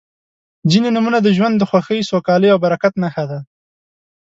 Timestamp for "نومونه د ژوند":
0.95-1.55